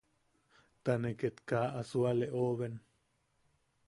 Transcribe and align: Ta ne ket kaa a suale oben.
Ta 0.83 0.91
ne 1.01 1.11
ket 1.19 1.37
kaa 1.49 1.67
a 1.79 1.81
suale 1.89 2.27
oben. 2.47 2.75